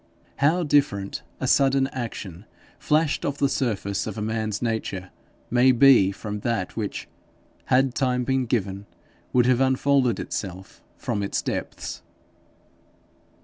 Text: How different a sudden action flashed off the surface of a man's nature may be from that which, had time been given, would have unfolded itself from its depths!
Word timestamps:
How 0.37 0.63
different 0.63 1.21
a 1.39 1.45
sudden 1.45 1.85
action 1.91 2.45
flashed 2.79 3.23
off 3.23 3.37
the 3.37 3.47
surface 3.47 4.07
of 4.07 4.17
a 4.17 4.21
man's 4.23 4.59
nature 4.59 5.11
may 5.51 5.71
be 5.71 6.11
from 6.11 6.39
that 6.39 6.75
which, 6.75 7.07
had 7.65 7.93
time 7.93 8.23
been 8.23 8.47
given, 8.47 8.87
would 9.31 9.45
have 9.45 9.61
unfolded 9.61 10.19
itself 10.19 10.81
from 10.97 11.21
its 11.21 11.43
depths! 11.43 12.01